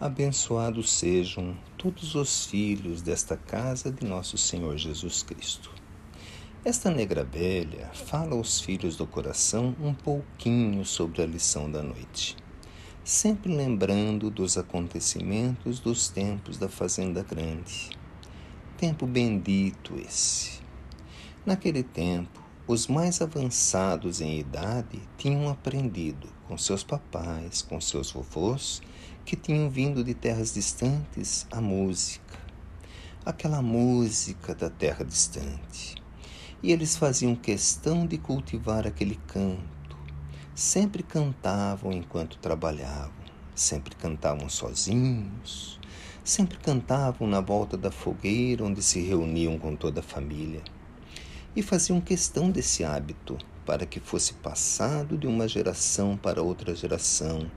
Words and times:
Abençoados 0.00 0.92
sejam 0.92 1.56
todos 1.76 2.14
os 2.14 2.46
filhos 2.46 3.02
desta 3.02 3.36
casa 3.36 3.90
de 3.90 4.06
nosso 4.06 4.38
Senhor 4.38 4.76
Jesus 4.76 5.24
Cristo. 5.24 5.72
Esta 6.64 6.88
negra 6.88 7.24
velha 7.24 7.90
fala 7.92 8.36
aos 8.36 8.60
filhos 8.60 8.94
do 8.94 9.08
coração 9.08 9.74
um 9.80 9.92
pouquinho 9.92 10.84
sobre 10.84 11.20
a 11.20 11.26
lição 11.26 11.68
da 11.68 11.82
noite, 11.82 12.36
sempre 13.02 13.52
lembrando 13.52 14.30
dos 14.30 14.56
acontecimentos 14.56 15.80
dos 15.80 16.08
tempos 16.08 16.58
da 16.58 16.68
Fazenda 16.68 17.24
Grande. 17.24 17.90
Tempo 18.76 19.04
bendito 19.04 19.96
esse. 19.96 20.60
Naquele 21.44 21.82
tempo, 21.82 22.40
os 22.68 22.86
mais 22.86 23.20
avançados 23.20 24.20
em 24.20 24.38
idade 24.38 25.02
tinham 25.16 25.48
aprendido 25.48 26.37
com 26.48 26.56
seus 26.56 26.82
papais, 26.82 27.60
com 27.60 27.78
seus 27.78 28.10
vovôs, 28.10 28.80
que 29.24 29.36
tinham 29.36 29.68
vindo 29.68 30.02
de 30.02 30.14
terras 30.14 30.54
distantes 30.54 31.46
a 31.52 31.60
música, 31.60 32.38
aquela 33.24 33.60
música 33.60 34.54
da 34.54 34.70
terra 34.70 35.04
distante. 35.04 36.02
E 36.62 36.72
eles 36.72 36.96
faziam 36.96 37.36
questão 37.36 38.06
de 38.06 38.16
cultivar 38.16 38.86
aquele 38.86 39.16
canto. 39.26 39.96
Sempre 40.54 41.02
cantavam 41.02 41.92
enquanto 41.92 42.38
trabalhavam, 42.38 43.12
sempre 43.54 43.94
cantavam 43.94 44.48
sozinhos, 44.48 45.78
sempre 46.24 46.56
cantavam 46.58 47.28
na 47.28 47.42
volta 47.42 47.76
da 47.76 47.90
fogueira 47.90 48.64
onde 48.64 48.82
se 48.82 49.00
reuniam 49.00 49.58
com 49.58 49.76
toda 49.76 50.00
a 50.00 50.02
família. 50.02 50.62
E 51.54 51.62
faziam 51.62 52.00
questão 52.00 52.50
desse 52.50 52.84
hábito 52.84 53.36
para 53.68 53.84
que 53.84 54.00
fosse 54.00 54.32
passado 54.32 55.18
de 55.18 55.26
uma 55.26 55.46
geração 55.46 56.16
para 56.16 56.40
outra 56.40 56.74
geração 56.74 57.50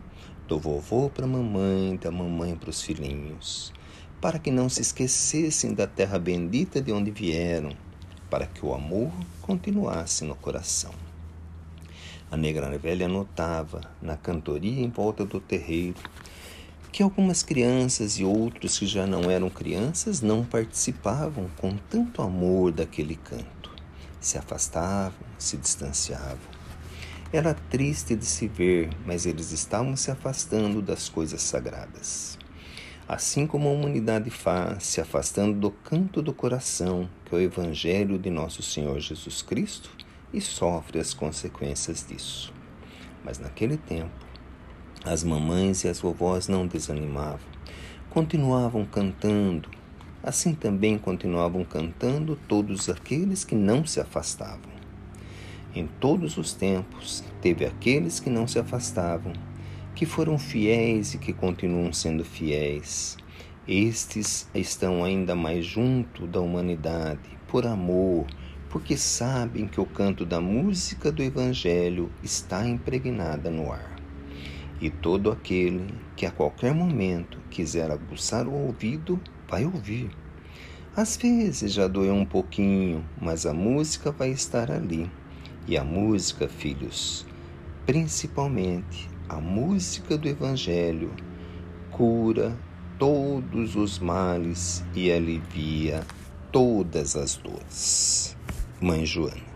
do 0.46 0.60
vovô 0.60 1.10
para 1.10 1.24
a 1.24 1.28
mamãe, 1.28 1.96
da 1.96 2.12
mamãe 2.12 2.54
para 2.54 2.70
os 2.70 2.82
filhinhos, 2.82 3.72
para 4.20 4.38
que 4.38 4.52
não 4.52 4.68
se 4.68 4.82
esquecessem 4.82 5.74
da 5.74 5.88
terra 5.88 6.20
bendita 6.20 6.82
de 6.82 6.92
onde 6.92 7.12
vieram, 7.12 7.70
para 8.30 8.46
que 8.46 8.66
o 8.66 8.74
amor 8.74 9.10
continuasse 9.42 10.26
no 10.26 10.36
coração. 10.36 10.92
A 12.30 12.36
negra 12.36 12.78
velha 12.78 13.08
notava, 13.08 13.80
na 14.02 14.18
cantoria 14.18 14.84
em 14.84 14.90
volta 14.90 15.24
do 15.24 15.40
terreiro, 15.40 15.96
que 16.92 17.02
algumas 17.02 17.42
crianças 17.42 18.20
e 18.20 18.26
outros 18.26 18.78
que 18.78 18.86
já 18.86 19.08
não 19.08 19.32
eram 19.32 19.50
crianças 19.50 20.20
não 20.20 20.44
participavam 20.44 21.50
com 21.56 21.78
tanto 21.90 22.22
amor 22.22 22.74
daquele 22.74 23.16
canto. 23.16 23.61
Se 24.22 24.38
afastavam, 24.38 25.20
se 25.40 25.58
distanciavam. 25.58 26.38
Era 27.34 27.56
triste 27.56 28.16
de 28.16 28.26
se 28.26 28.48
ver, 28.48 28.92
mas 29.04 29.26
eles 29.26 29.52
estavam 29.52 29.96
se 29.98 30.12
afastando 30.12 30.80
das 30.80 31.10
coisas 31.10 31.42
sagradas. 31.42 32.38
Assim 33.08 33.48
como 33.48 33.68
a 33.68 33.72
humanidade 33.72 34.30
faz, 34.30 34.84
se 34.84 35.02
afastando 35.02 35.60
do 35.60 35.72
canto 35.72 36.22
do 36.22 36.34
coração, 36.34 37.10
que 37.26 37.34
é 37.34 37.40
o 37.40 37.42
Evangelho 37.42 38.20
de 38.20 38.30
nosso 38.30 38.62
Senhor 38.62 39.00
Jesus 39.00 39.42
Cristo, 39.42 39.90
e 40.32 40.40
sofre 40.40 41.00
as 41.00 41.16
consequências 41.16 42.06
disso. 42.08 42.54
Mas 43.24 43.40
naquele 43.40 43.76
tempo, 43.76 44.14
as 45.04 45.24
mamães 45.24 45.84
e 45.84 45.88
as 45.88 46.00
vovós 46.00 46.48
não 46.48 46.68
desanimavam, 46.68 47.50
continuavam 48.12 48.86
cantando, 48.86 49.68
assim 50.24 50.54
também 50.54 50.98
continuavam 50.98 51.64
cantando 51.64 52.38
todos 52.48 52.90
aqueles 52.90 53.44
que 53.44 53.56
não 53.56 53.86
se 53.86 54.00
afastavam. 54.00 54.72
Em 55.74 55.88
todos 55.88 56.38
os 56.38 56.54
tempos, 56.54 57.24
teve 57.42 57.66
aqueles 57.66 58.20
que 58.20 58.30
não 58.30 58.48
se 58.48 58.60
afastavam, 58.60 59.34
que 59.96 60.06
foram 60.06 60.38
fiéis 60.38 61.14
e 61.14 61.18
que 61.18 61.32
continuam 61.32 61.94
sendo 61.94 62.26
fiéis. 62.26 63.18
Estes 63.68 64.50
estão 64.54 65.04
ainda 65.04 65.36
mais 65.36 65.66
junto 65.66 66.28
da 66.28 66.42
humanidade, 66.42 67.30
por 67.48 67.66
amor, 67.66 68.26
porque 68.70 68.98
sabem 68.98 69.68
que 69.68 69.80
o 69.80 69.86
canto 69.86 70.26
da 70.26 70.42
música 70.42 71.12
do 71.12 71.22
Evangelho 71.22 72.12
está 72.24 72.68
impregnada 72.68 73.50
no 73.50 73.72
ar. 73.72 73.96
E 74.82 74.90
todo 74.90 75.32
aquele 75.32 75.94
que 76.16 76.26
a 76.26 76.32
qualquer 76.32 76.74
momento 76.74 77.38
quiser 77.50 77.92
aguçar 77.92 78.48
o 78.48 78.54
ouvido, 78.54 79.20
vai 79.52 79.66
ouvir. 79.66 80.10
Às 80.96 81.18
vezes 81.18 81.74
já 81.74 81.88
doeu 81.88 82.14
um 82.14 82.26
pouquinho, 82.26 83.06
mas 83.20 83.46
a 83.46 83.54
música 83.54 84.12
vai 84.12 84.32
estar 84.32 84.72
ali 84.72 85.12
e 85.68 85.78
a 85.78 85.84
música, 85.84 86.48
filhos, 86.48 87.26
principalmente 87.86 89.10
a 89.28 89.36
música 89.36 90.18
do 90.18 90.28
Evangelho, 90.28 91.12
cura 91.92 92.58
todos 92.98 93.76
os 93.76 94.00
males 94.00 94.84
e 94.96 95.12
alivia 95.12 96.02
todas 96.52 97.16
as 97.16 97.36
dores. 97.36 98.38
Mãe 98.82 99.06
Joana. 99.06 99.50